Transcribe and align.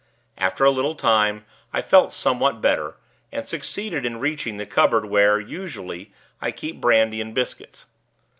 After 0.39 0.65
a 0.65 0.71
little 0.71 0.95
time, 0.95 1.45
I 1.71 1.83
felt 1.83 2.11
somewhat 2.11 2.59
better, 2.59 2.95
and 3.31 3.47
succeeded 3.47 4.03
in 4.03 4.17
reaching 4.17 4.57
the 4.57 4.65
cupboard 4.65 5.05
where, 5.05 5.39
usually, 5.39 6.11
I 6.41 6.49
keep 6.49 6.81
brandy 6.81 7.21
and 7.21 7.35
biscuits. 7.35 7.85